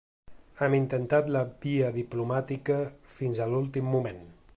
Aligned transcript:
Hem 0.59 0.75
intentat 0.77 1.29
la 1.35 1.43
via 1.65 1.91
diplomàtica 1.99 2.79
fins 3.19 3.43
a 3.47 3.51
l’últim 3.53 3.93
moment. 3.97 4.25